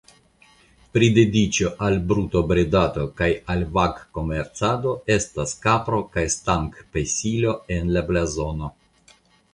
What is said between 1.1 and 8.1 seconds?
dediĉo al brutobredado kaj al vagkomercado estas kapro kaj stangpesilo en la